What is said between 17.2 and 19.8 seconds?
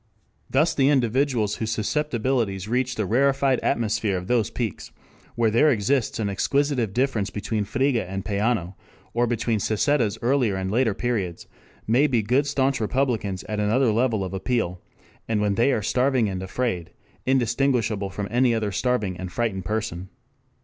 indistinguishable from any other starving and frightened